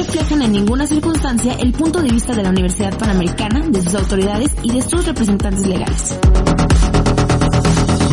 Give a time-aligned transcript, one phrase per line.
[0.00, 3.94] No reflejan en ninguna circunstancia el punto de vista de la Universidad Panamericana, de sus
[3.94, 6.18] autoridades y de sus representantes legales.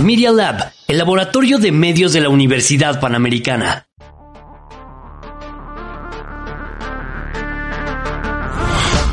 [0.04, 3.88] Media Lab, el laboratorio de medios de la Universidad Panamericana.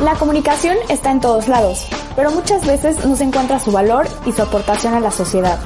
[0.03, 1.87] La comunicación está en todos lados,
[2.17, 5.61] pero muchas veces no se encuentra su valor y su aportación a la sociedad.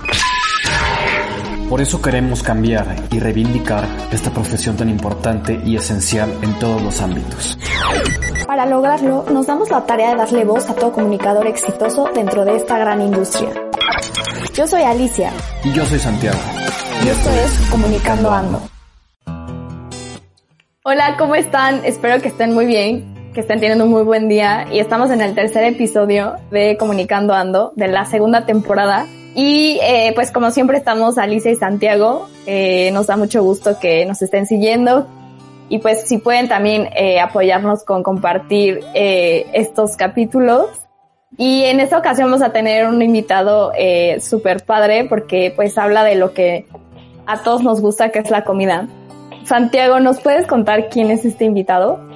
[1.68, 7.02] Por eso queremos cambiar y reivindicar esta profesión tan importante y esencial en todos los
[7.02, 7.58] ámbitos.
[8.46, 12.56] Para lograrlo, nos damos la tarea de darle voz a todo comunicador exitoso dentro de
[12.56, 13.50] esta gran industria.
[14.54, 15.30] Yo soy Alicia.
[15.62, 16.38] Y yo soy Santiago.
[17.04, 18.62] Y esto es Comunicando Ando.
[20.84, 21.84] Hola, ¿cómo están?
[21.84, 25.20] Espero que estén muy bien, que estén teniendo un muy buen día y estamos en
[25.20, 29.04] el tercer episodio de Comunicando Ando de la segunda temporada
[29.40, 34.04] y eh, pues como siempre estamos Alicia y Santiago, eh, nos da mucho gusto que
[34.04, 35.06] nos estén siguiendo
[35.68, 40.70] y pues si pueden también eh, apoyarnos con compartir estos capítulos.
[41.36, 46.02] Y en esta ocasión vamos a tener un invitado eh, súper padre porque pues habla
[46.02, 46.66] de lo que
[47.24, 48.88] a todos nos gusta que es la comida.
[49.44, 52.07] Santiago, ¿nos puedes contar quién es este invitado?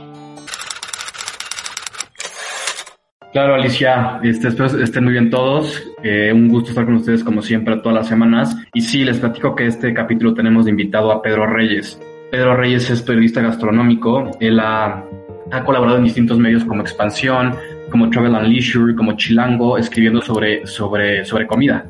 [3.32, 5.90] Claro, Alicia, este, espero estén muy bien todos.
[6.02, 8.54] Eh, un gusto estar con ustedes como siempre todas las semanas.
[8.74, 11.98] Y sí, les platico que este capítulo tenemos de invitado a Pedro Reyes.
[12.30, 14.30] Pedro Reyes es periodista gastronómico.
[14.38, 15.02] Él ha,
[15.50, 17.54] ha colaborado en distintos medios como Expansión,
[17.90, 21.86] como Travel and Leisure, como Chilango, escribiendo sobre, sobre, sobre comida.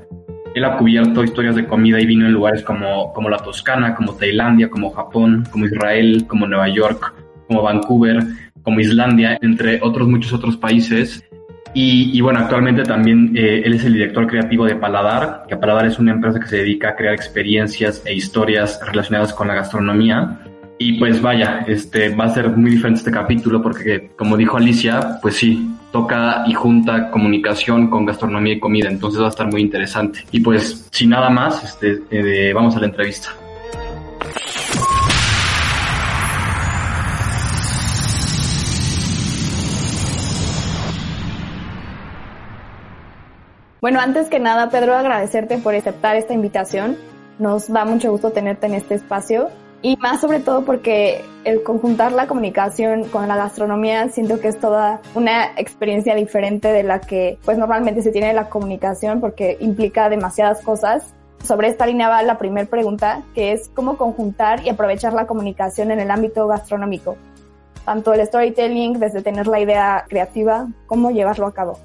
[0.55, 4.15] Él ha cubierto historias de comida y vino en lugares como, como la Toscana, como
[4.15, 7.15] Tailandia, como Japón, como Israel, como Nueva York,
[7.49, 8.23] como Vancouver,
[8.63, 11.25] como Islandia, entre otros muchos otros países.
[11.75, 15.99] Y, bueno, actualmente también eh, él es el director creativo de Paladar, que Paladar es
[15.99, 20.39] una empresa que se dedica a crear experiencias e historias relacionadas con la gastronomía.
[20.79, 25.19] Y pues vaya, este va a ser muy diferente este capítulo porque como dijo Alicia,
[25.23, 29.63] pues sí, toca y junta comunicación con gastronomía y comida, entonces va a estar muy
[29.63, 30.25] interesante.
[30.33, 33.31] Y pues sin nada más, este, eh, vamos a la entrevista.
[43.83, 46.97] Bueno, antes que nada, Pedro, agradecerte por aceptar esta invitación.
[47.41, 49.49] Nos da mucho gusto tenerte en este espacio
[49.83, 54.61] y más sobre todo porque el conjuntar la comunicación con la gastronomía siento que es
[54.61, 60.09] toda una experiencia diferente de la que pues normalmente se tiene la comunicación porque implica
[60.09, 61.13] demasiadas cosas.
[61.43, 65.91] Sobre esta línea va la primera pregunta, que es cómo conjuntar y aprovechar la comunicación
[65.91, 67.17] en el ámbito gastronómico.
[67.85, 71.81] Tanto el storytelling, desde tener la idea creativa, cómo llevarlo a cabo.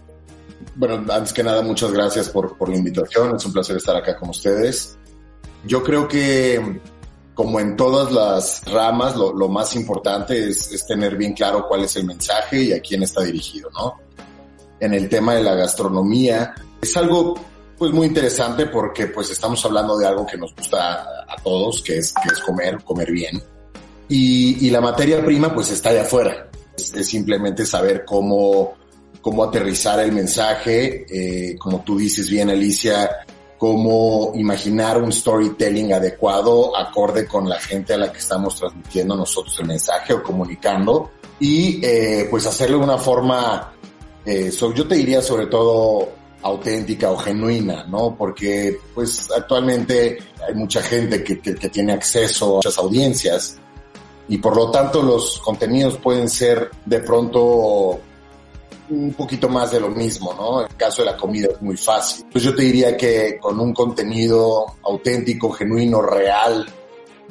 [0.76, 3.36] Bueno, antes que nada, muchas gracias por, por la invitación.
[3.36, 4.98] Es un placer estar acá con ustedes.
[5.66, 6.80] Yo creo que,
[7.34, 11.84] como en todas las ramas, lo, lo más importante es, es, tener bien claro cuál
[11.84, 13.96] es el mensaje y a quién está dirigido, ¿no?
[14.80, 17.36] En el tema de la gastronomía, es algo
[17.78, 21.98] pues muy interesante porque pues estamos hablando de algo que nos gusta a, todos, que
[21.98, 23.42] es, que es comer, comer bien.
[24.10, 26.50] Y, y la materia prima pues está allá afuera.
[26.76, 28.76] Es, es simplemente saber cómo
[29.28, 33.26] cómo aterrizar el mensaje, eh, como tú dices bien, Alicia,
[33.58, 39.60] cómo imaginar un storytelling adecuado, acorde con la gente a la que estamos transmitiendo nosotros
[39.60, 41.12] el mensaje o comunicando,
[41.42, 43.74] y eh, pues hacerlo de una forma,
[44.26, 46.08] eh, yo te diría sobre todo
[46.42, 48.16] auténtica o genuina, ¿no?
[48.18, 53.58] Porque pues actualmente hay mucha gente que, que, que tiene acceso a muchas audiencias
[54.30, 58.00] y por lo tanto los contenidos pueden ser de pronto
[58.90, 60.62] un poquito más de lo mismo, ¿no?
[60.62, 62.26] En el caso de la comida es muy fácil.
[62.32, 66.66] Pues yo te diría que con un contenido auténtico, genuino, real,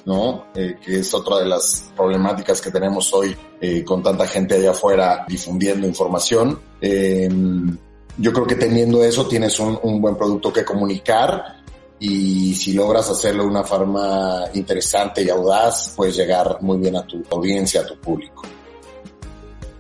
[0.05, 0.47] ¿no?
[0.55, 4.71] Eh, que es otra de las problemáticas que tenemos hoy eh, con tanta gente allá
[4.71, 6.61] afuera difundiendo información.
[6.81, 7.29] Eh,
[8.19, 11.57] yo creo que teniendo eso tienes un, un, buen producto que comunicar
[11.99, 17.07] y si logras hacerlo de una forma interesante y audaz, puedes llegar muy bien a
[17.07, 18.43] tu audiencia, a tu público.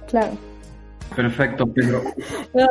[0.09, 0.37] Claro.
[1.15, 2.03] Perfecto, Pedro.
[2.53, 2.67] No,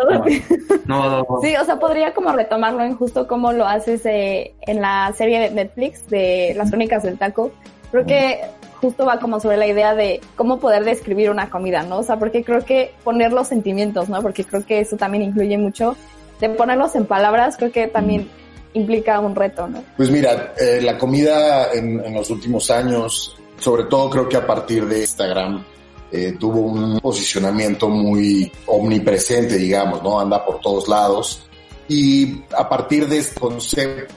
[0.85, 4.81] no, no, sí, o sea, podría como retomarlo en justo como lo haces eh, en
[4.81, 7.51] la serie de Netflix de Las Crónicas del Taco.
[7.91, 8.41] Creo que
[8.81, 11.99] justo va como sobre la idea de cómo poder describir una comida, ¿no?
[11.99, 14.21] O sea, porque creo que poner los sentimientos, ¿no?
[14.21, 15.95] Porque creo que eso también incluye mucho.
[16.39, 18.29] De ponerlos en palabras, creo que también
[18.73, 19.83] implica un reto, ¿no?
[19.95, 24.45] Pues mira, eh, la comida en, en los últimos años, sobre todo creo que a
[24.45, 25.63] partir de Instagram,
[26.11, 30.19] eh, tuvo un posicionamiento muy omnipresente, digamos, ¿no?
[30.19, 31.43] Anda por todos lados.
[31.87, 34.13] Y a partir de este concepto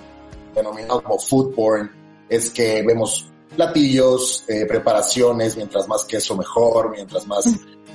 [0.55, 1.91] denominado como food porn,
[2.29, 7.47] es que vemos platillos, eh, preparaciones, mientras más queso mejor, mientras más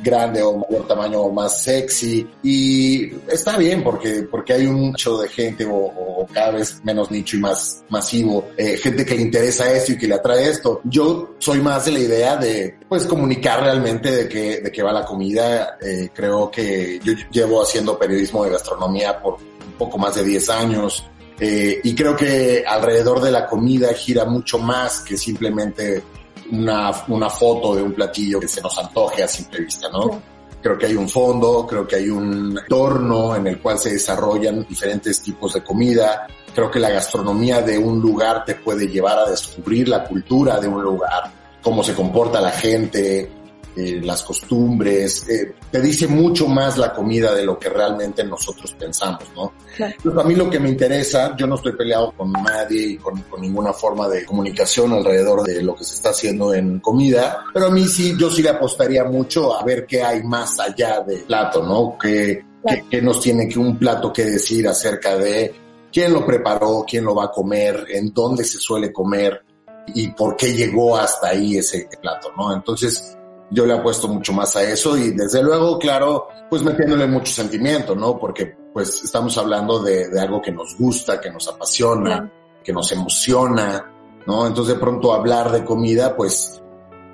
[0.01, 2.27] grande o mayor tamaño o más sexy.
[2.41, 7.37] Y está bien porque, porque hay un nicho de gente o, cada vez menos nicho
[7.37, 10.81] y más masivo, eh, gente que le interesa esto y que le atrae esto.
[10.83, 14.91] Yo soy más de la idea de pues comunicar realmente de qué, de qué va
[14.91, 15.77] la comida.
[15.81, 20.49] Eh, creo que yo llevo haciendo periodismo de gastronomía por un poco más de 10
[20.49, 21.05] años.
[21.39, 26.03] Eh, y creo que alrededor de la comida gira mucho más que simplemente
[26.51, 30.21] una, una foto de un platillo que se nos antoje a simple vista, ¿no?
[30.61, 34.65] Creo que hay un fondo, creo que hay un entorno en el cual se desarrollan
[34.67, 36.25] diferentes tipos de comida.
[36.55, 40.69] Creo que la gastronomía de un lugar te puede llevar a descubrir la cultura de
[40.69, 41.31] un lugar,
[41.61, 43.29] cómo se comporta la gente,
[43.75, 48.73] eh, las costumbres, eh, te dice mucho más la comida de lo que realmente nosotros
[48.77, 49.53] pensamos, ¿no?
[49.75, 49.93] Claro.
[49.97, 53.21] Entonces, a mí lo que me interesa, yo no estoy peleado con nadie y con,
[53.23, 57.67] con, ninguna forma de comunicación alrededor de lo que se está haciendo en comida, pero
[57.67, 61.21] a mí sí, yo sí le apostaría mucho a ver qué hay más allá del
[61.21, 61.97] plato, ¿no?
[61.97, 62.83] Que, claro.
[62.83, 65.53] que, que nos tiene que un plato que decir acerca de
[65.91, 69.43] quién lo preparó, quién lo va a comer, en dónde se suele comer
[69.87, 72.53] y por qué llegó hasta ahí ese plato, ¿no?
[72.53, 73.17] Entonces,
[73.49, 77.95] yo le apuesto mucho más a eso y desde luego, claro, pues metiéndole mucho sentimiento,
[77.95, 78.17] ¿no?
[78.17, 82.31] Porque pues estamos hablando de, de algo que nos gusta, que nos apasiona, claro.
[82.63, 83.91] que nos emociona,
[84.25, 84.47] ¿no?
[84.47, 86.61] Entonces de pronto hablar de comida, pues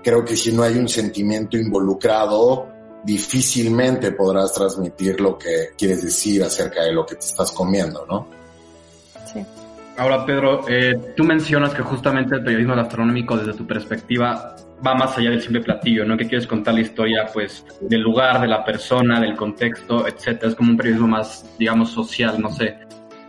[0.04, 2.68] creo que si no hay un sentimiento involucrado,
[3.04, 8.28] difícilmente podrás transmitir lo que quieres decir acerca de lo que te estás comiendo, ¿no?
[9.32, 9.46] Sí.
[9.98, 14.56] Ahora, Pedro, eh, tú mencionas que justamente el periodismo gastronómico desde tu perspectiva
[14.86, 16.18] va más allá del simple platillo, ¿no?
[16.18, 20.50] Que quieres contar la historia, pues, del lugar, de la persona, del contexto, etcétera.
[20.50, 22.78] Es como un periodismo más, digamos, social, no sé.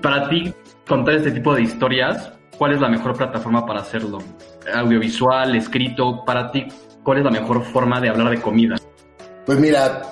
[0.01, 0.53] Para ti,
[0.87, 4.19] contar este tipo de historias, ¿cuál es la mejor plataforma para hacerlo?
[4.73, 6.67] Audiovisual, escrito, para ti,
[7.03, 8.77] ¿cuál es la mejor forma de hablar de comida?
[9.45, 10.03] Pues mira,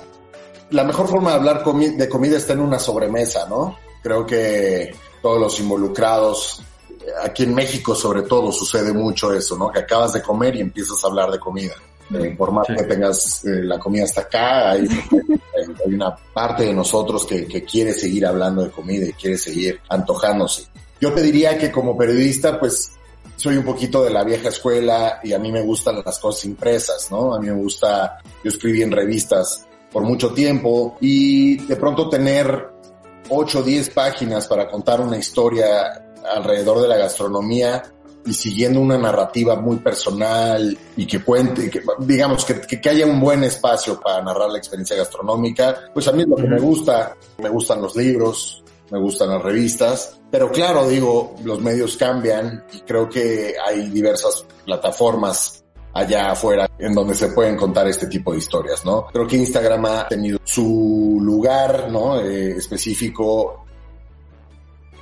[0.71, 3.77] la mejor forma de hablar de comida está en una sobremesa, ¿no?
[4.01, 6.63] Creo que todos los involucrados
[7.23, 9.71] aquí en México sobre todo sucede mucho eso, ¿no?
[9.71, 11.73] Que acabas de comer y empiezas a hablar de comida.
[12.11, 12.73] Eh, por más sí.
[12.75, 14.87] que tengas eh, la comida hasta acá, hay,
[15.85, 19.79] hay, una parte de nosotros que, que, quiere seguir hablando de comida y quiere seguir
[19.89, 20.65] antojándose.
[20.99, 22.93] Yo te diría que como periodista, pues
[23.35, 27.09] soy un poquito de la vieja escuela y a mí me gustan las cosas impresas,
[27.11, 27.35] ¿no?
[27.35, 32.69] A mí me gusta, yo escribí en revistas por mucho tiempo y de pronto tener
[33.29, 37.83] 8 o 10 páginas para contar una historia alrededor de la gastronomía
[38.25, 43.05] y siguiendo una narrativa muy personal y que cuente, que, digamos, que, que, que, haya
[43.05, 46.59] un buen espacio para narrar la experiencia gastronómica, pues a mí es lo que me
[46.59, 47.15] gusta.
[47.37, 52.79] Me gustan los libros, me gustan las revistas, pero claro, digo, los medios cambian y
[52.81, 55.63] creo que hay diversas plataformas
[55.93, 59.07] allá afuera en donde se pueden contar este tipo de historias, ¿no?
[59.07, 62.19] Creo que Instagram ha tenido su lugar, ¿no?
[62.19, 63.65] Eh, específico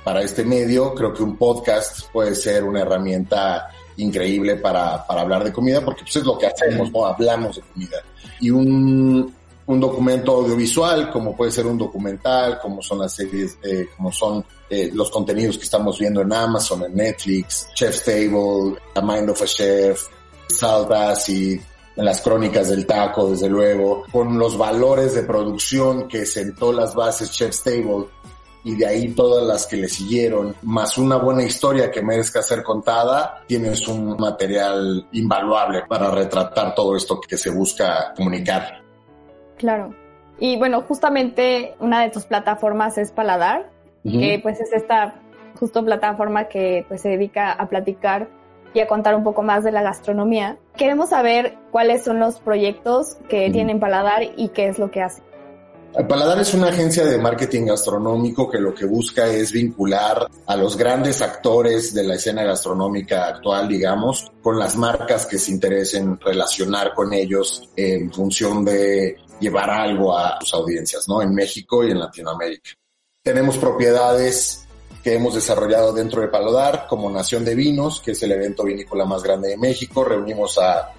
[0.04, 0.94] para este medio.
[0.94, 6.02] Creo que un podcast puede ser una herramienta increíble para, para hablar de comida, porque
[6.02, 7.06] pues es lo que hacemos, ¿no?
[7.06, 7.96] Hablamos de comida.
[8.40, 9.34] Y un,
[9.66, 14.44] un documento audiovisual, como puede ser un documental, como son las series, eh, como son
[14.70, 19.42] eh, los contenidos que estamos viendo en Amazon, en Netflix, Chef's Table, The Mind of
[19.42, 20.06] a Chef,
[20.48, 21.60] Saltas y
[21.96, 26.94] en las crónicas del taco, desde luego, con los valores de producción que sentó las
[26.94, 28.06] bases Chef's Table
[28.68, 32.62] y de ahí todas las que le siguieron, más una buena historia que merezca ser
[32.62, 38.82] contada, tienes un material invaluable para retratar todo esto que se busca comunicar.
[39.56, 39.94] Claro.
[40.38, 43.70] Y bueno, justamente una de tus plataformas es Paladar,
[44.04, 44.20] uh -huh.
[44.20, 45.14] que pues es esta
[45.58, 48.28] justo plataforma que pues se dedica a platicar
[48.74, 50.58] y a contar un poco más de la gastronomía.
[50.76, 53.52] Queremos saber cuáles son los proyectos que uh -huh.
[53.52, 55.27] tienen Paladar y qué es lo que hacen.
[56.08, 60.76] Paladar es una agencia de marketing gastronómico que lo que busca es vincular a los
[60.76, 66.94] grandes actores de la escena gastronómica actual, digamos, con las marcas que se interesen relacionar
[66.94, 71.20] con ellos en función de llevar algo a sus audiencias, ¿no?
[71.20, 72.70] En México y en Latinoamérica.
[73.22, 74.66] Tenemos propiedades
[75.02, 79.04] que hemos desarrollado dentro de Paladar, como Nación de Vinos, que es el evento vinícola
[79.04, 80.04] más grande de México.
[80.04, 80.92] Reunimos a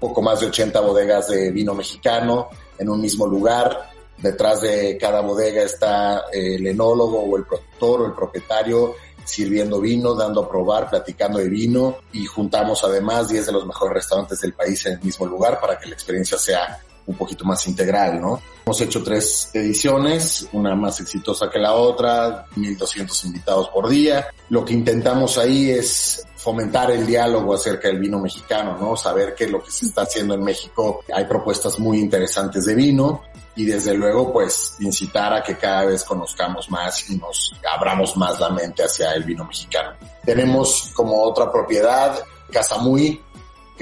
[0.00, 2.48] poco más de 80 bodegas de vino mexicano
[2.78, 3.91] en un mismo lugar.
[4.18, 10.14] Detrás de cada bodega está el enólogo o el productor o el propietario sirviendo vino,
[10.14, 14.52] dando a probar, platicando de vino y juntamos además 10 de los mejores restaurantes del
[14.52, 18.40] país en el mismo lugar para que la experiencia sea un poquito más integral, ¿no?
[18.64, 24.26] Hemos hecho tres ediciones, una más exitosa que la otra, 1200 invitados por día.
[24.48, 28.96] Lo que intentamos ahí es fomentar el diálogo acerca del vino mexicano, ¿no?
[28.96, 33.22] Saber que lo que se está haciendo en México hay propuestas muy interesantes de vino
[33.54, 38.40] y desde luego pues incitar a que cada vez conozcamos más y nos abramos más
[38.40, 39.92] la mente hacia el vino mexicano.
[40.24, 42.18] Tenemos como otra propiedad
[42.50, 43.20] Casa Muy,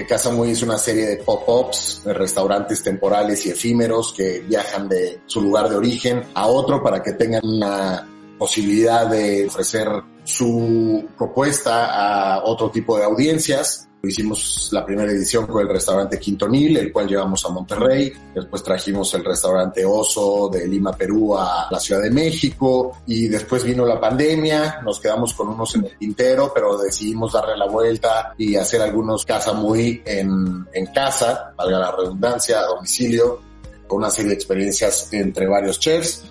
[0.00, 4.88] que Casa Muy es una serie de pop-ups, de restaurantes temporales y efímeros que viajan
[4.88, 9.88] de su lugar de origen a otro para que tengan una posibilidad de ofrecer
[10.24, 13.89] su propuesta a otro tipo de audiencias.
[14.02, 18.10] Hicimos la primera edición con el restaurante Quintonil, el cual llevamos a Monterrey.
[18.34, 23.02] Después trajimos el restaurante Oso de Lima, Perú a la Ciudad de México.
[23.06, 24.80] Y después vino la pandemia.
[24.82, 29.26] Nos quedamos con unos en el tintero, pero decidimos darle la vuelta y hacer algunos
[29.26, 33.40] casa muy en, en casa, valga la redundancia, a domicilio,
[33.86, 36.29] con una serie de experiencias entre varios chefs.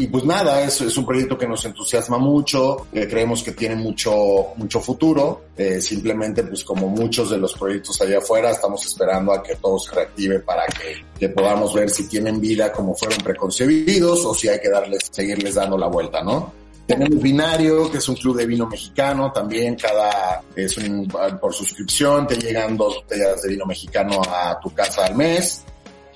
[0.00, 3.74] Y pues nada, es, es un proyecto que nos entusiasma mucho, que creemos que tiene
[3.74, 5.46] mucho, mucho futuro.
[5.56, 9.76] Eh, simplemente, pues como muchos de los proyectos allá afuera, estamos esperando a que todo
[9.80, 14.48] se reactive para que, que podamos ver si tienen vida como fueron preconcebidos o si
[14.48, 16.52] hay que darles, seguirles dando la vuelta, ¿no?
[16.86, 22.24] Tenemos Binario, que es un club de vino mexicano, también cada, es un, por suscripción,
[22.28, 25.64] te llegan dos botellas de vino mexicano a tu casa al mes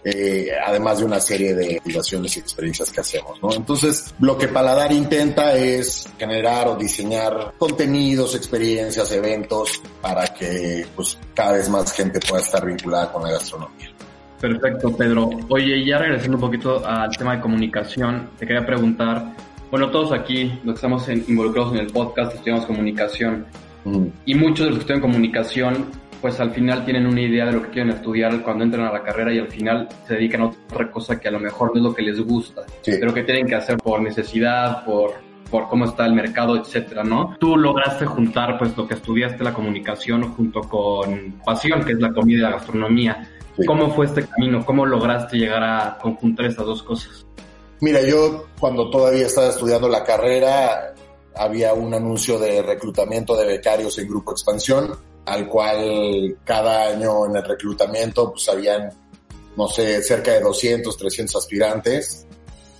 [0.04, 3.52] eh, además de una serie de activaciones y experiencias que hacemos, ¿no?
[3.52, 11.18] Entonces, lo que Paladar intenta es generar o diseñar contenidos, experiencias, eventos para que pues
[11.34, 13.90] cada vez más gente pueda estar vinculada con la gastronomía.
[14.40, 15.30] Perfecto, Pedro.
[15.48, 19.36] Oye, ya regresando un poquito al tema de comunicación, te quería preguntar,
[19.70, 23.46] bueno, todos aquí, los que estamos involucrados en el podcast, estudiamos comunicación,
[23.84, 24.06] mm.
[24.26, 27.62] y muchos de los que estudian comunicación pues al final tienen una idea de lo
[27.62, 30.88] que quieren estudiar cuando entran a la carrera y al final se dedican a otra
[30.88, 33.56] cosa que a lo mejor no es lo que les gusta, pero que tienen que
[33.56, 35.14] hacer por necesidad, por,
[35.50, 37.36] por cómo está el mercado, etcétera, ¿no?
[37.40, 42.12] Tú lograste juntar pues lo que estudiaste la comunicación junto con pasión, que es la
[42.12, 43.28] comida y la gastronomía.
[43.66, 44.64] ¿Cómo fue este camino?
[44.64, 47.26] ¿Cómo lograste llegar a conjuntar estas dos cosas?
[47.80, 50.94] Mira, yo cuando todavía estaba estudiando la carrera,
[51.34, 57.36] había un anuncio de reclutamiento de becarios en Grupo Expansión al cual cada año en
[57.36, 58.90] el reclutamiento pues habían,
[59.56, 62.26] no sé, cerca de 200, 300 aspirantes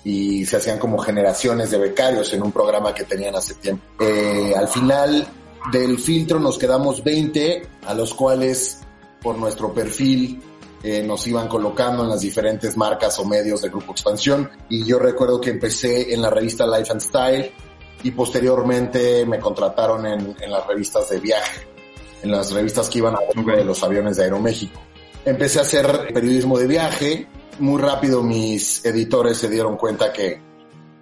[0.05, 3.85] y se hacían como generaciones de becarios en un programa que tenían hace tiempo.
[4.01, 5.27] Eh, al final
[5.71, 8.81] del filtro nos quedamos 20, a los cuales
[9.23, 10.43] por nuestro perfil
[10.83, 14.51] eh, nos iban colocando en las diferentes marcas o medios de Grupo Expansión.
[14.69, 17.53] Y yo recuerdo que empecé en la revista Life and Style
[18.03, 21.72] y posteriormente me contrataron en, en las revistas de viaje
[22.23, 24.81] en las revistas que iban a de los aviones de Aeroméxico.
[25.25, 27.29] Empecé a hacer periodismo de viaje.
[27.59, 30.41] Muy rápido mis editores se dieron cuenta que,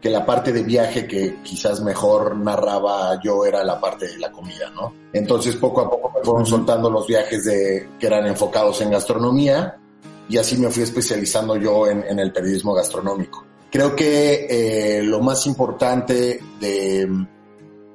[0.00, 4.30] que la parte de viaje que quizás mejor narraba yo era la parte de la
[4.30, 4.92] comida, ¿no?
[5.12, 9.78] Entonces poco a poco me fueron soltando los viajes de, que eran enfocados en gastronomía
[10.28, 13.46] y así me fui especializando yo en, en el periodismo gastronómico.
[13.70, 17.08] Creo que eh, lo más importante de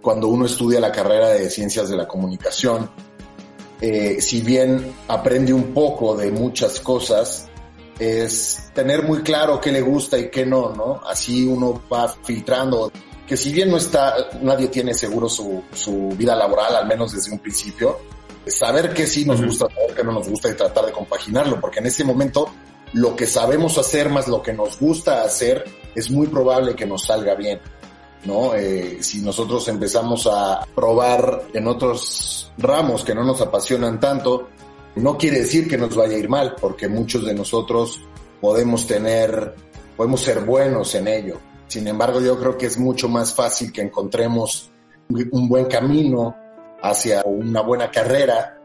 [0.01, 2.89] cuando uno estudia la carrera de ciencias de la comunicación
[3.81, 7.47] eh, si bien aprende un poco de muchas cosas,
[7.99, 11.01] es tener muy claro qué le gusta y qué no, ¿no?
[11.05, 12.91] Así uno va filtrando,
[13.27, 17.31] que si bien no está, nadie tiene seguro su, su vida laboral, al menos desde
[17.31, 17.99] un principio,
[18.45, 21.79] saber qué sí nos gusta, saber qué no nos gusta y tratar de compaginarlo, porque
[21.79, 22.49] en ese momento
[22.93, 25.65] lo que sabemos hacer más lo que nos gusta hacer
[25.95, 27.59] es muy probable que nos salga bien.
[28.25, 28.55] ¿No?
[28.55, 34.49] Eh, si nosotros empezamos a probar en otros ramos que no nos apasionan tanto,
[34.95, 38.01] no quiere decir que nos vaya a ir mal, porque muchos de nosotros
[38.39, 39.55] podemos tener,
[39.97, 41.39] podemos ser buenos en ello.
[41.67, 44.71] Sin embargo, yo creo que es mucho más fácil que encontremos
[45.09, 46.35] un buen camino
[46.81, 48.61] hacia una buena carrera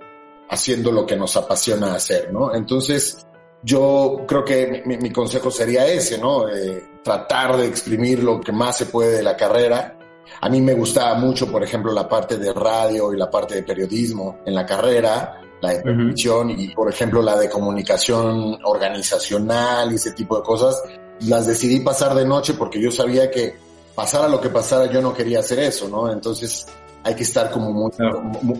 [0.51, 2.55] haciendo lo que nos apasiona hacer, ¿no?
[2.55, 3.27] Entonces,
[3.63, 6.49] yo creo que mi, consejo sería ese, ¿no?
[6.49, 9.99] Eh, tratar de exprimir lo que más se puede de la carrera.
[10.41, 13.63] A mí me gustaba mucho, por ejemplo, la parte de radio y la parte de
[13.63, 19.97] periodismo en la carrera, la de televisión y, por ejemplo, la de comunicación organizacional y
[19.97, 20.83] ese tipo de cosas.
[21.21, 23.55] Las decidí pasar de noche porque yo sabía que
[23.95, 26.11] pasara lo que pasara, yo no quería hacer eso, ¿no?
[26.11, 26.67] Entonces
[27.03, 27.91] hay que estar como muy,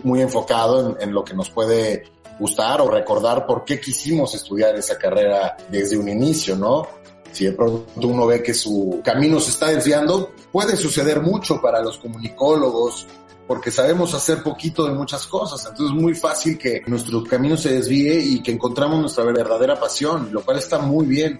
[0.03, 2.03] muy, enfocado en, en, lo que nos puede
[2.41, 6.87] gustar o recordar por qué quisimos estudiar esa carrera desde un inicio, ¿no?
[7.31, 11.81] Si de pronto uno ve que su camino se está desviando, puede suceder mucho para
[11.81, 13.05] los comunicólogos,
[13.47, 15.59] porque sabemos hacer poquito de muchas cosas.
[15.65, 20.29] Entonces es muy fácil que nuestro camino se desvíe y que encontramos nuestra verdadera pasión,
[20.31, 21.39] lo cual está muy bien.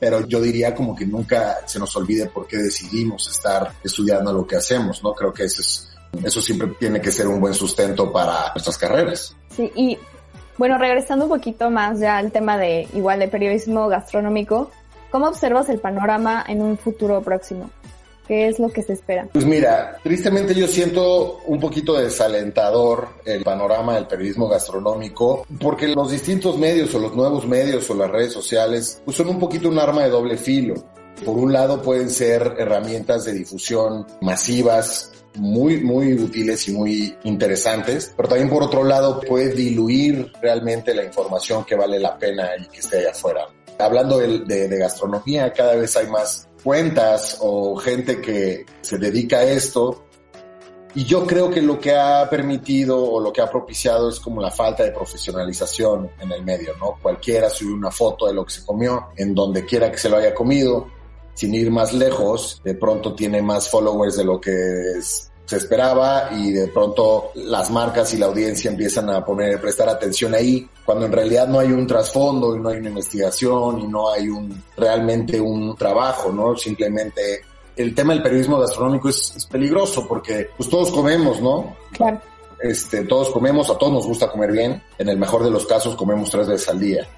[0.00, 4.46] Pero yo diría como que nunca se nos olvide por qué decidimos estar estudiando lo
[4.46, 5.12] que hacemos, ¿no?
[5.12, 5.88] Creo que eso es,
[6.24, 9.36] eso siempre tiene que ser un buen sustento para nuestras carreras.
[9.54, 9.98] Sí, y
[10.60, 14.70] bueno, regresando un poquito más ya al tema de igual de periodismo gastronómico,
[15.10, 17.70] ¿cómo observas el panorama en un futuro próximo?
[18.28, 19.26] ¿Qué es lo que se espera?
[19.32, 26.10] Pues mira, tristemente yo siento un poquito desalentador el panorama del periodismo gastronómico, porque los
[26.10, 29.78] distintos medios o los nuevos medios o las redes sociales pues son un poquito un
[29.78, 30.74] arma de doble filo.
[31.24, 38.12] Por un lado pueden ser herramientas de difusión masivas muy, muy útiles y muy interesantes,
[38.16, 42.66] pero también por otro lado puede diluir realmente la información que vale la pena y
[42.66, 43.46] que esté allá afuera.
[43.78, 49.38] Hablando de, de, de gastronomía, cada vez hay más cuentas o gente que se dedica
[49.38, 50.04] a esto.
[50.92, 54.42] Y yo creo que lo que ha permitido o lo que ha propiciado es como
[54.42, 56.98] la falta de profesionalización en el medio, ¿no?
[57.00, 60.16] Cualquiera sube una foto de lo que se comió, en donde quiera que se lo
[60.16, 60.88] haya comido,
[61.40, 64.52] sin ir más lejos, de pronto tiene más followers de lo que
[64.98, 69.88] es, se esperaba y de pronto las marcas y la audiencia empiezan a poner, prestar
[69.88, 73.86] atención ahí, cuando en realidad no hay un trasfondo y no hay una investigación y
[73.86, 76.54] no hay un, realmente un trabajo, ¿no?
[76.58, 77.40] Simplemente
[77.74, 81.74] el tema del periodismo gastronómico es, es peligroso porque pues todos comemos, ¿no?
[81.92, 82.20] Claro.
[82.62, 85.96] Este, todos comemos, a todos nos gusta comer bien, en el mejor de los casos
[85.96, 87.08] comemos tres veces al día.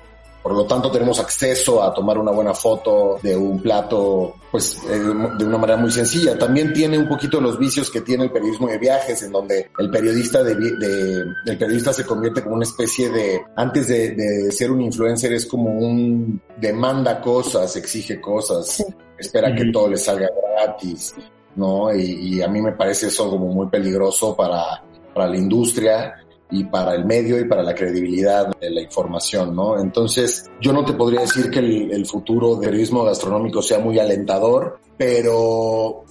[0.43, 4.99] Por lo tanto, tenemos acceso a tomar una buena foto de un plato, pues, eh,
[4.99, 6.37] de una manera muy sencilla.
[6.37, 9.91] También tiene un poquito los vicios que tiene el periodismo de viajes, en donde el
[9.91, 14.73] periodista de, de el periodista se convierte como una especie de, antes de, de, ser
[14.73, 18.85] un influencer, es como un demanda cosas, exige cosas, sí.
[19.17, 19.57] espera mm -hmm.
[19.59, 21.15] que todo le salga gratis,
[21.55, 21.95] ¿no?
[21.95, 24.83] Y, y a mí me parece eso como muy peligroso para,
[25.15, 26.22] para la industria
[26.53, 29.81] y para el medio y para la credibilidad de la información, ¿no?
[29.81, 34.79] Entonces, yo no te podría decir que el, futuro del periodismo gastronómico sea muy alentador,
[34.99, 36.05] pero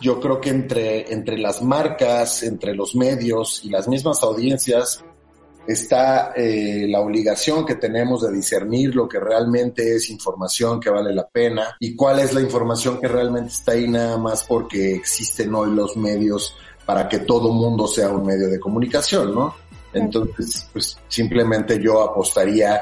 [0.00, 5.04] yo creo que entre, entre las marcas, entre los medios y las mismas audiencias
[5.66, 11.12] está eh, la obligación que tenemos de discernir lo que realmente es información que vale
[11.12, 15.54] la pena y cuál es la información que realmente está ahí nada más porque existen
[15.54, 19.54] hoy los medios para que todo mundo sea un medio de comunicación, ¿no?
[19.94, 22.80] Entonces, pues simplemente yo apostaría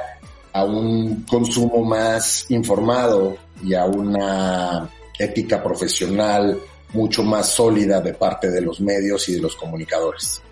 [0.53, 6.59] a un consumo más informado y a una ética profesional
[6.93, 10.43] mucho más sólida de parte de los medios y de los comunicadores.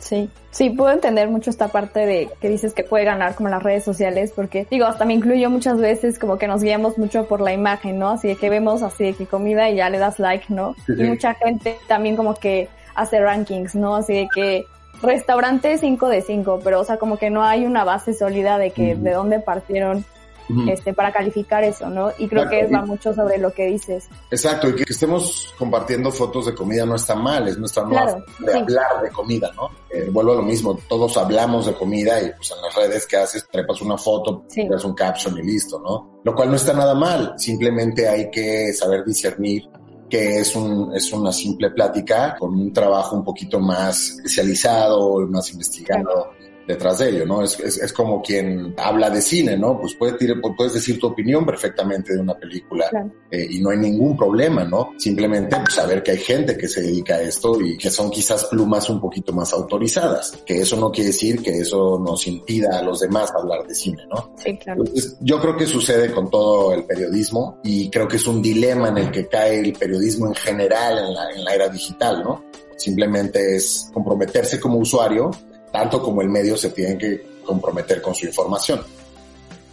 [0.00, 3.62] Sí, sí, puedo entender mucho esta parte de que dices que puede ganar como las
[3.62, 7.40] redes sociales, porque digo, hasta me incluyo muchas veces como que nos guiamos mucho por
[7.42, 8.10] la imagen, ¿no?
[8.10, 10.74] Así de que vemos así de que comida y ya le das like, ¿no?
[10.86, 11.02] Sí, sí.
[11.02, 13.96] Y mucha gente también como que hace rankings, ¿no?
[13.96, 14.64] Así de que
[15.02, 18.70] restaurante 5 de 5, pero o sea, como que no hay una base sólida de
[18.70, 19.02] que uh -huh.
[19.02, 20.04] de dónde partieron
[20.48, 20.72] uh -huh.
[20.72, 22.10] este para calificar eso, ¿no?
[22.18, 24.08] Y creo que va mucho sobre lo que dices.
[24.30, 28.52] Exacto, y que, estemos compartiendo fotos de comida no está mal, es nuestra claro, de
[28.52, 28.58] sí.
[28.58, 29.70] hablar de comida, ¿no?
[29.90, 33.16] Eh, vuelvo a lo mismo, todos hablamos de comida y pues en las redes que
[33.16, 34.68] haces, trepas una foto, sí.
[34.84, 36.20] un caption y listo, ¿no?
[36.22, 39.68] Lo cual no está nada mal, simplemente hay que saber discernir
[40.10, 45.50] que es, un, es una simple plática con un trabajo un poquito más especializado, más
[45.52, 46.32] investigado.
[46.70, 47.42] Detrás de ello, ¿no?
[47.42, 49.78] Es, es, es, como quien habla de cine, ¿no?
[49.78, 50.16] Pues puedes,
[50.56, 53.10] puedes decir tu opinión perfectamente de una película claro.
[53.30, 54.92] eh, y no hay ningún problema, ¿no?
[54.98, 58.44] Simplemente pues, saber que hay gente que se dedica a esto y que son quizás
[58.44, 62.82] plumas un poquito más autorizadas, que eso no quiere decir que eso nos impida a
[62.82, 64.34] los demás hablar de cine, ¿no?
[64.36, 64.82] Sí, claro.
[64.84, 68.88] Entonces, yo creo que sucede con todo el periodismo y creo que es un dilema
[68.88, 72.44] en el que cae el periodismo en general en la, en la era digital, ¿no?
[72.76, 75.30] Simplemente es comprometerse como usuario,
[75.72, 78.80] tanto como el medio se tienen que comprometer con su información.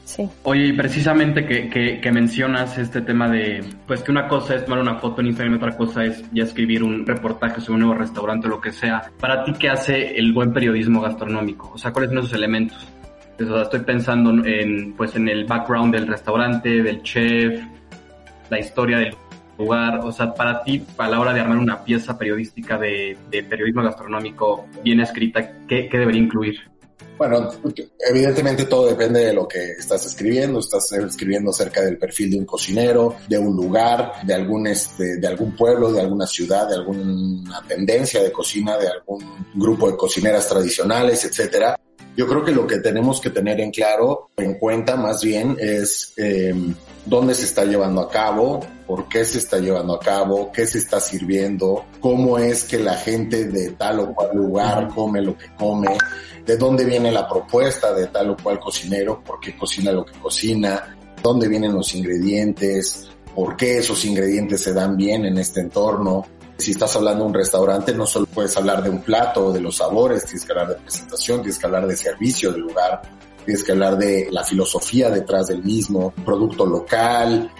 [0.05, 0.27] Sí.
[0.43, 4.63] Oye, y precisamente que, que, que, mencionas este tema de, pues que una cosa es
[4.63, 7.79] tomar una foto en Instagram y otra cosa es ya escribir un reportaje sobre un
[7.81, 9.11] nuevo restaurante o lo que sea.
[9.19, 11.71] Para ti, ¿qué hace el buen periodismo gastronómico?
[11.73, 12.87] O sea, ¿cuáles son esos elementos?
[13.37, 17.61] O sea, estoy pensando en, pues, en el background del restaurante, del chef,
[18.49, 19.13] la historia del
[19.57, 23.43] lugar, o sea, para ti, a la hora de armar una pieza periodística de, de
[23.43, 26.55] periodismo gastronómico bien escrita, ¿qué, ¿qué, debería incluir?
[27.17, 27.49] Bueno,
[28.07, 30.59] evidentemente todo depende de lo que estás escribiendo.
[30.59, 35.27] Estás escribiendo acerca del perfil de un cocinero, de un lugar, de algún este, de
[35.27, 39.23] algún pueblo, de alguna ciudad, de alguna tendencia de cocina, de algún
[39.55, 41.79] grupo de cocineras tradicionales, etcétera.
[42.17, 46.13] Yo creo que lo que tenemos que tener en claro, en cuenta más bien, es
[46.17, 46.51] eh,
[47.05, 50.79] dónde se está llevando a cabo, por qué se está llevando a cabo, qué se
[50.79, 55.45] está sirviendo, cómo es que la gente de tal o cual lugar come lo que
[55.59, 55.95] come,
[56.43, 60.17] de dónde viene la propuesta de tal o cual cocinero, por qué cocina lo que
[60.19, 66.25] cocina, dónde vienen los ingredientes, por qué esos ingredientes se dan bien en este entorno.
[66.57, 69.77] Si estás hablando de un restaurante, no solo puedes hablar de un plato de los
[69.77, 73.01] sabores, tienes que hablar de presentación, tienes que hablar de servicio del lugar,
[73.45, 77.51] tienes que hablar de la filosofía detrás del mismo, producto local,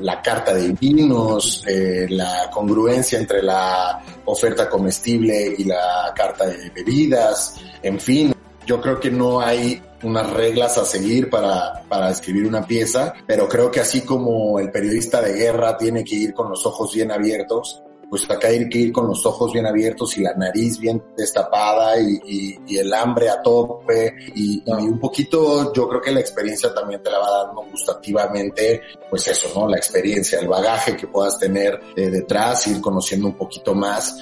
[0.00, 6.70] la carta de vinos, eh, la congruencia entre la oferta comestible y la carta de
[6.70, 8.34] bebidas, en fin,
[8.66, 13.48] yo creo que no hay unas reglas a seguir para, para escribir una pieza, pero
[13.48, 17.10] creo que así como el periodista de guerra tiene que ir con los ojos bien
[17.10, 21.02] abiertos, pues acá hay que ir con los ojos bien abiertos y la nariz bien
[21.16, 26.20] destapada y, y, el hambre a tope y, y, un poquito yo creo que la
[26.20, 29.68] experiencia también te la va dando gustativamente, pues eso, ¿no?
[29.68, 34.16] La experiencia, el bagaje que puedas tener eh, detrás, ir conociendo un poquito más.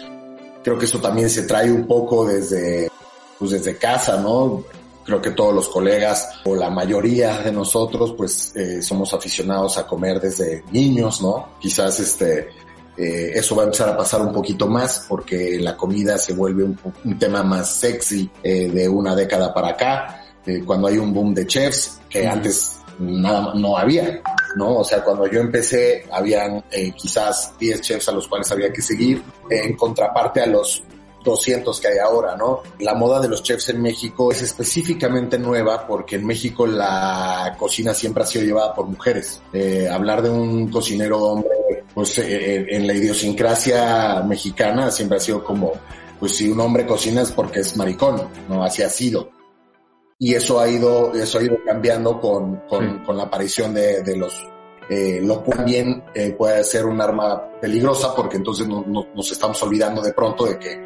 [0.62, 2.90] Creo que eso también se trae un poco desde,
[3.38, 4.64] pues desde casa, ¿no?
[5.05, 9.87] creo que todos los colegas o la mayoría de nosotros pues eh, somos aficionados a
[9.87, 11.55] comer desde niños, ¿no?
[11.61, 12.49] Quizás este
[12.97, 16.65] eh, eso va a empezar a pasar un poquito más porque la comida se vuelve
[16.65, 21.13] un, un tema más sexy eh, de una década para acá, eh, cuando hay un
[21.13, 24.21] boom de chefs que antes nada no había,
[24.57, 24.79] ¿no?
[24.79, 26.63] O sea, cuando yo empecé habían
[26.97, 30.83] quizás 10 chefs a los cuales había que seguir en contraparte a los
[31.25, 32.63] 200 que hay ahora, ¿no?
[32.81, 37.95] La moda de los chefs en México es específicamente nueva porque en México la cocina
[37.95, 39.41] siempre ha sido llevada por mujeres.
[39.53, 41.51] Eh, hablar de un cocinero hombre,
[41.95, 45.73] pues eh, en la idiosincrasia mexicana siempre ha sido como,
[46.19, 48.65] pues si un hombre cocina es porque es maricón, ¿no?
[48.65, 49.31] Así ha sido.
[50.19, 53.05] Y eso ha ido, eso ha ido cambiando con, con, sí.
[53.05, 54.33] con la aparición de, de los
[54.89, 59.31] eh, lo cual bien eh, puede ser un arma peligrosa porque entonces no, no, nos
[59.31, 60.85] estamos olvidando de pronto de que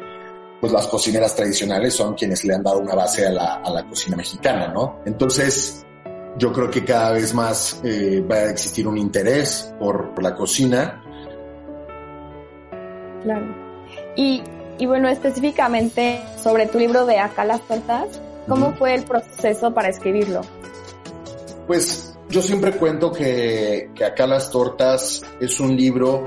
[0.61, 3.87] pues las cocineras tradicionales son quienes le han dado una base a la, a la
[3.87, 5.01] cocina mexicana, ¿no?
[5.05, 5.85] Entonces,
[6.37, 10.35] yo creo que cada vez más eh, va a existir un interés por, por la
[10.35, 11.01] cocina.
[13.23, 13.45] Claro.
[14.15, 14.43] Y,
[14.77, 18.77] y, bueno, específicamente sobre tu libro de Acá las tortas, ¿cómo uh -huh.
[18.77, 20.41] fue el proceso para escribirlo?
[21.65, 26.25] Pues yo siempre cuento que, que Acá las tortas es un libro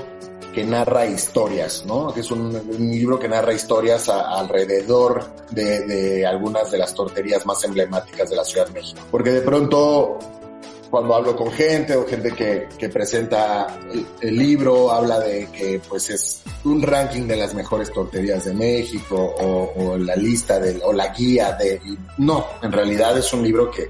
[0.53, 2.13] que narra historias, ¿no?
[2.13, 6.93] Que es un, un libro que narra historias a, alrededor de, de, algunas de las
[6.93, 9.01] torterías más emblemáticas de la Ciudad de México.
[9.09, 10.19] Porque de pronto,
[10.89, 15.81] cuando hablo con gente o gente que, que presenta el, el, libro, habla de que
[15.87, 20.81] pues es un ranking de las mejores torterías de México o, o la lista de,
[20.83, 21.81] o la guía de...
[22.17, 23.89] No, en realidad es un libro que,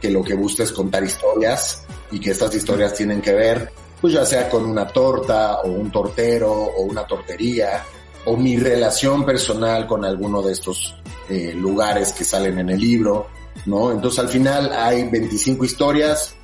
[0.00, 4.12] que lo que busca es contar historias y que estas historias tienen que ver pues
[4.12, 7.84] ya sea con una torta o un tortero o una tortería
[8.26, 10.96] o mi relación personal con alguno de estos
[11.28, 13.28] eh, lugares que salen en el libro,
[13.66, 13.92] ¿no?
[13.92, 16.34] Entonces al final hay 25 historias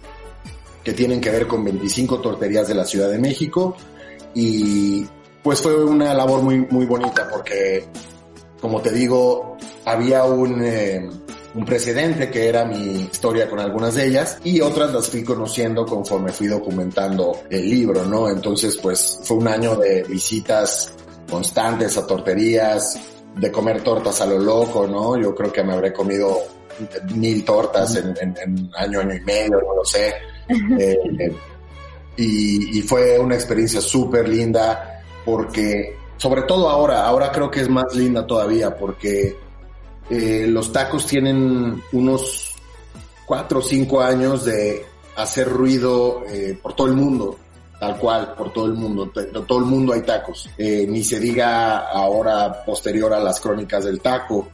[0.85, 3.77] que tienen que ver con 25 torterías de la Ciudad de México
[4.35, 5.07] y
[5.43, 7.87] pues fue una labor muy, muy bonita porque,
[8.61, 11.09] como te digo, había un, eh,
[11.55, 15.85] un precedente que era mi historia con algunas de ellas y otras las fui conociendo
[15.85, 18.29] conforme fui documentando el libro, ¿no?
[18.29, 20.95] Entonces pues fue un año de visitas
[21.29, 22.99] constantes a torterías,
[23.37, 25.21] de comer tortas a lo loco, ¿no?
[25.21, 26.39] Yo creo que me habré comido
[27.15, 30.15] mil tortas en, en, en año, año y medio, no lo sé.
[30.79, 31.33] eh,
[32.17, 37.69] y, y fue una experiencia súper linda porque, sobre todo ahora, ahora creo que es
[37.69, 39.37] más linda todavía porque
[40.11, 42.55] eh, los tacos tienen unos
[43.25, 44.85] cuatro o cinco años de
[45.17, 47.39] hacer ruido eh, por todo el mundo,
[47.79, 49.11] tal cual, por todo el mundo,
[49.47, 54.01] todo el mundo hay tacos, eh, ni se diga ahora posterior a las crónicas del
[54.01, 54.49] taco.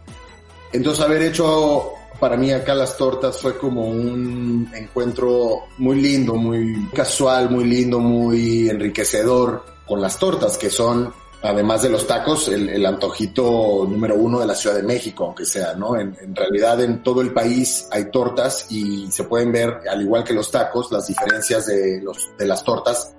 [0.73, 6.89] Entonces haber hecho para mí acá las tortas fue como un encuentro muy lindo, muy
[6.95, 12.85] casual, muy lindo, muy enriquecedor con las tortas que son además de los tacos, el,
[12.85, 15.97] antojito número uno de la Ciudad de México, aunque sea, ¿no?
[15.97, 20.25] En, en, realidad en todo el país hay tortas y se pueden ver, al igual
[20.25, 23.15] que los tacos, las diferencias de, los, de las tortas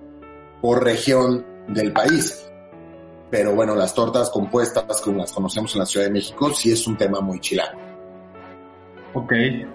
[0.61, 2.43] por región del país.
[3.29, 6.87] Pero bueno, las tortas compuestas, como las conocemos en la Ciudad de México, sí es
[6.87, 7.86] un tema muy chilango.
[9.13, 9.33] Ok,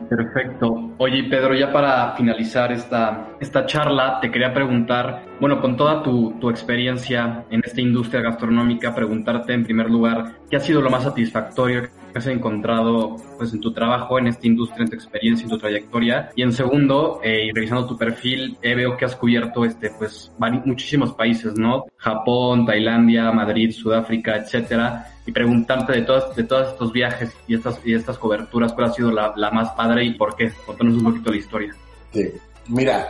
[0.09, 0.95] perfecto.
[0.99, 6.39] Oye, Pedro, ya para finalizar esta, esta charla, te quería preguntar, bueno, con toda tu,
[6.39, 11.05] tu, experiencia en esta industria gastronómica, preguntarte en primer lugar, ¿qué ha sido lo más
[11.05, 15.59] satisfactorio has encontrado pues en tu trabajo, en esta industria, en tu experiencia, en tu
[15.59, 16.31] trayectoria.
[16.35, 21.13] Y en segundo, eh, revisando tu perfil, eh, veo que has cubierto este pues muchísimos
[21.15, 21.87] países, ¿no?
[21.97, 25.09] Japón, Tailandia, Madrid, Sudáfrica, etcétera.
[25.27, 28.93] Y preguntarte de todos, de todos estos viajes y estas, y estas coberturas, ¿cuál ha
[28.93, 30.53] sido la, la más padre y por qué?
[30.67, 31.75] Contanos un poquito la historia.
[32.13, 32.29] Sí.
[32.69, 33.09] Mira,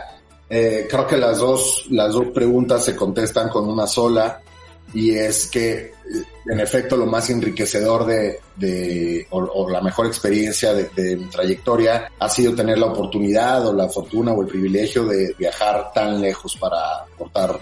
[0.49, 4.39] eh, creo que las dos, las dos preguntas se contestan con una sola
[4.93, 5.93] y es que
[6.45, 12.29] en efecto lo más enriquecedor de, de o, la mejor experiencia de, mi trayectoria ha
[12.29, 17.03] sido tener la oportunidad o la fortuna o el privilegio de viajar tan lejos para
[17.11, 17.59] aportar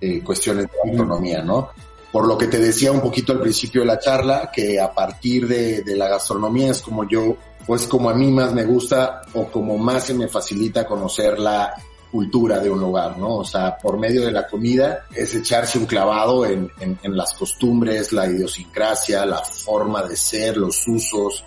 [0.00, 1.70] eh, cuestiones de autonomía, ¿no?
[2.10, 5.46] Por lo que te decía un poquito al principio de la charla, que a partir
[5.46, 9.46] de, de la gastronomía es como yo, pues como a mí más me gusta o
[9.46, 11.74] como más se me facilita conocer la
[12.12, 13.38] cultura de un lugar, ¿no?
[13.38, 18.12] O sea, por medio de la comida es echarse un clavado en, en, las costumbres,
[18.12, 21.42] la idiosincrasia, la forma de ser, los usos,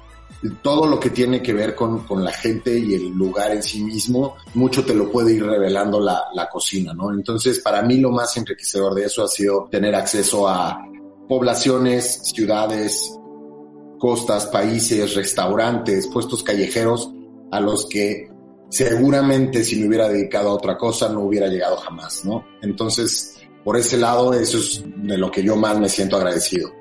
[0.63, 3.83] todo lo que tiene que ver con, con, la gente y el lugar en sí
[3.83, 7.13] mismo, mucho te lo puede ir revelando la, la cocina, ¿no?
[7.13, 10.83] Entonces, para mí lo más enriquecedor de eso ha sido tener acceso a
[11.29, 13.15] poblaciones, ciudades,
[13.99, 17.11] costas, países, restaurantes, puestos callejeros
[17.51, 18.29] a los que
[18.69, 22.45] seguramente si me hubiera dedicado a otra cosa no hubiera llegado jamás, ¿no?
[22.61, 26.71] Entonces, por ese lado, eso es de lo que yo más me siento agradecido.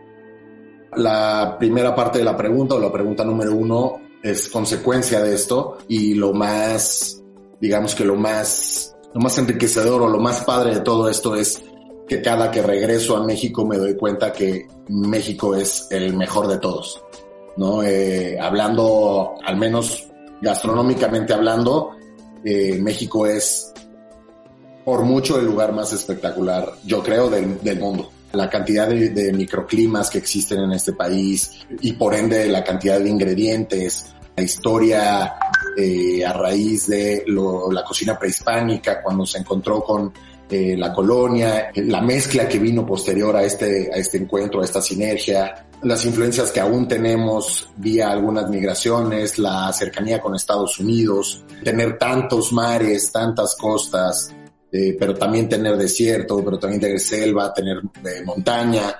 [0.96, 5.78] La primera parte de la pregunta o la pregunta número uno es consecuencia de esto
[5.88, 7.22] y lo más,
[7.60, 11.62] digamos que lo más, lo más enriquecedor o lo más padre de todo esto es
[12.06, 16.58] que cada que regreso a México me doy cuenta que México es el mejor de
[16.58, 17.02] todos,
[17.56, 17.82] ¿no?
[17.82, 20.06] Eh, hablando al menos
[20.44, 21.96] gastronómicamente hablando,
[22.44, 23.72] eh, México es
[24.84, 28.10] por mucho el lugar más espectacular, yo creo, del, mundo.
[28.32, 33.08] La cantidad de, microclimas que existen en este país y por ende la cantidad de
[33.08, 35.34] ingredientes, la historia
[35.78, 40.12] eh, a raíz de la cocina prehispánica, cuando se encontró con
[40.50, 44.82] eh, la colonia, la mezcla que vino posterior a este, a este encuentro, a esta
[44.82, 51.98] sinergia, las influencias que aún tenemos vía algunas migraciones, la cercanía con Estados Unidos, tener
[51.98, 54.34] tantos mares, tantas costas,
[54.72, 58.98] eh, pero también tener desierto, pero también tener selva, tener eh, montaña.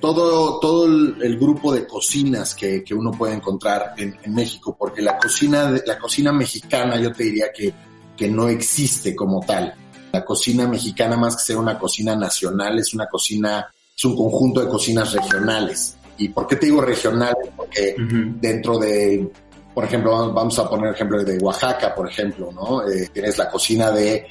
[0.00, 5.16] Todo, todo el, grupo de cocinas que, que uno puede encontrar en, México, porque la
[5.16, 7.72] cocina, la cocina mexicana yo te diría que,
[8.14, 9.74] que no existe como tal
[10.14, 14.60] la cocina mexicana, más que ser una cocina nacional, es una cocina, es un conjunto
[14.60, 15.96] de cocinas regionales.
[16.18, 17.50] ¿Y por qué te digo regionales?
[17.56, 17.96] Porque
[18.40, 19.30] dentro de,
[19.74, 22.86] por ejemplo, vamos a poner ejemplo de Oaxaca, por ejemplo, ¿no?
[22.88, 24.26] Eh, tienes la cocina de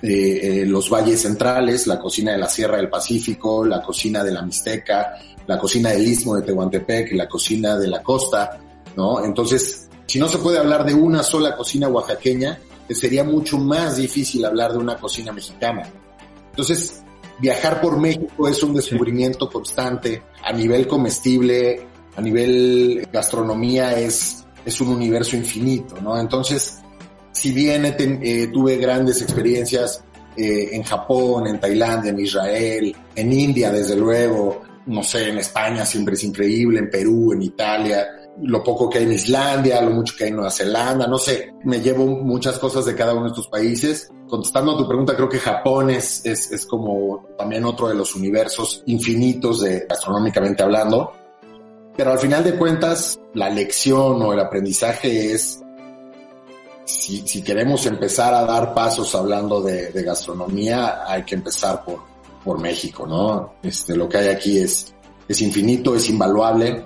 [0.00, 4.42] eh, los valles centrales, la cocina de la Sierra del Pacífico, la cocina de la
[4.42, 5.14] Mixteca,
[5.46, 8.58] la cocina del Istmo de Tehuantepec, la cocina de la costa,
[8.96, 9.24] ¿no?
[9.24, 14.44] Entonces, si no se puede hablar de una sola cocina oaxaqueña, sería mucho más difícil
[14.44, 15.82] hablar de una cocina mexicana.
[16.50, 17.02] Entonces,
[17.38, 24.80] viajar por México es un descubrimiento constante a nivel comestible, a nivel gastronomía es, es
[24.80, 26.18] un universo infinito, ¿no?
[26.18, 26.78] Entonces,
[27.32, 30.02] si bien eh, tuve grandes experiencias
[30.36, 35.86] eh, en Japón, en Tailandia, en Israel, en India, desde luego, no sé, en España
[35.86, 38.06] siempre es increíble, en Perú, en Italia,
[38.42, 41.54] lo poco que hay en Islandia, lo mucho que hay en Nueva Zelanda, no sé,
[41.64, 44.10] me llevo muchas cosas de cada uno de estos países.
[44.28, 48.82] Contestando a tu pregunta, creo que Japón es, es, como también otro de los universos
[48.86, 51.12] infinitos de gastronómicamente hablando.
[51.96, 55.60] Pero al final de cuentas, la lección o el aprendizaje es,
[56.84, 62.00] si, si queremos empezar a dar pasos hablando de, de gastronomía, hay que empezar por,
[62.44, 63.54] por México, ¿no?
[63.62, 64.94] Este, lo que hay aquí es,
[65.26, 66.84] es infinito, es invaluable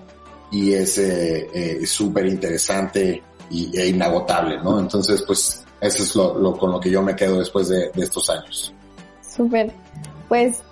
[0.53, 4.79] y es eh, eh, súper interesante y, e inagotable, ¿no?
[4.79, 8.73] Entonces, pues, eso es lo, con lo que yo me quedo después de, estos años.
[9.23, 9.73] Súper.
[10.29, 10.63] Pues...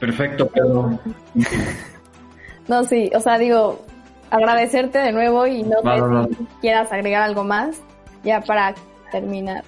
[0.00, 0.98] Perfecto, Pedro.
[2.68, 3.80] no, sí, o sea, digo,
[4.30, 7.76] agradecerte de nuevo y no sé si quieras agregar algo más
[8.24, 8.74] ya para
[9.12, 9.62] terminar.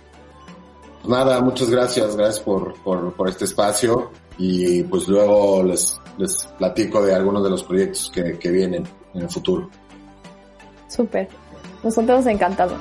[1.06, 7.00] Nada, muchas gracias, gracias por, por, por este espacio y pues luego les, les platico
[7.00, 8.84] de algunos de los proyectos que, que vienen
[9.16, 9.68] en el futuro.
[10.88, 11.28] Súper.
[11.82, 12.78] Nosotros encantados.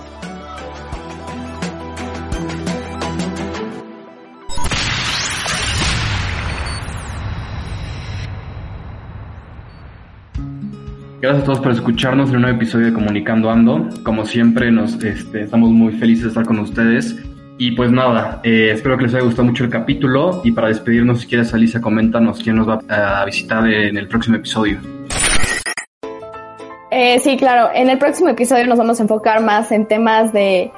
[11.21, 13.89] Gracias a todos por escucharnos en un nuevo episodio de Comunicando Ando.
[14.03, 17.15] Como siempre, nos este, estamos muy felices de estar con ustedes.
[17.57, 20.41] Y pues nada, eh, espero que les haya gustado mucho el capítulo.
[20.43, 24.35] Y para despedirnos, si quieres, Alicia, coméntanos quién nos va a visitar en el próximo
[24.35, 24.77] episodio.
[26.97, 27.71] Eh, sí, claro.
[27.73, 30.71] En el próximo episodio nos vamos a enfocar más en temas de,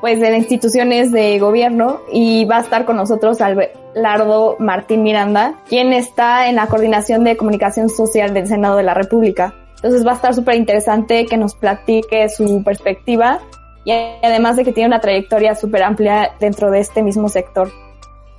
[0.00, 5.92] pues, de instituciones de gobierno y va a estar con nosotros Abelardo Martín Miranda, quien
[5.92, 9.52] está en la coordinación de comunicación social del Senado de la República.
[9.74, 13.40] Entonces va a estar súper interesante que nos platique su perspectiva
[13.84, 13.90] y
[14.22, 17.72] además de que tiene una trayectoria súper amplia dentro de este mismo sector.